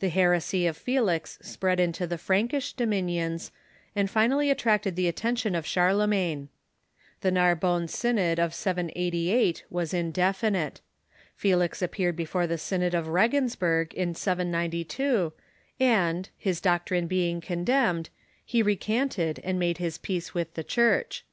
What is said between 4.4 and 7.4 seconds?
attracted the attention of Charlemagne. The